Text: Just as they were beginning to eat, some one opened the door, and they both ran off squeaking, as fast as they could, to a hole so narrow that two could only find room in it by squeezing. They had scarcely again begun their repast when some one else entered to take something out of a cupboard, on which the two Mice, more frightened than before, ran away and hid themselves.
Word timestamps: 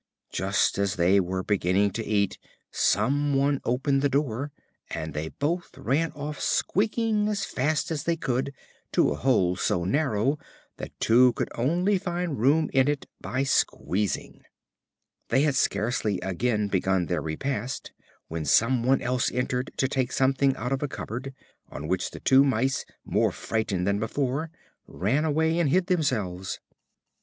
Just 0.31 0.79
as 0.79 0.95
they 0.95 1.19
were 1.19 1.43
beginning 1.43 1.91
to 1.91 2.03
eat, 2.03 2.39
some 2.71 3.35
one 3.35 3.61
opened 3.63 4.01
the 4.01 4.09
door, 4.09 4.51
and 4.89 5.13
they 5.13 5.29
both 5.29 5.77
ran 5.77 6.11
off 6.13 6.39
squeaking, 6.41 7.27
as 7.27 7.45
fast 7.45 7.91
as 7.91 8.01
they 8.03 8.15
could, 8.17 8.51
to 8.93 9.11
a 9.11 9.15
hole 9.15 9.55
so 9.55 9.83
narrow 9.83 10.39
that 10.77 10.99
two 10.99 11.33
could 11.33 11.49
only 11.53 11.99
find 11.99 12.39
room 12.39 12.67
in 12.73 12.87
it 12.87 13.05
by 13.21 13.43
squeezing. 13.43 14.41
They 15.29 15.43
had 15.43 15.53
scarcely 15.53 16.19
again 16.21 16.67
begun 16.67 17.05
their 17.05 17.21
repast 17.21 17.93
when 18.27 18.43
some 18.43 18.81
one 18.83 19.03
else 19.03 19.31
entered 19.31 19.69
to 19.77 19.87
take 19.87 20.11
something 20.11 20.55
out 20.55 20.71
of 20.71 20.81
a 20.81 20.87
cupboard, 20.87 21.31
on 21.69 21.87
which 21.87 22.09
the 22.09 22.19
two 22.19 22.43
Mice, 22.43 22.85
more 23.05 23.31
frightened 23.31 23.85
than 23.85 23.99
before, 23.99 24.49
ran 24.87 25.25
away 25.25 25.59
and 25.59 25.69
hid 25.69 25.85
themselves. 25.85 26.59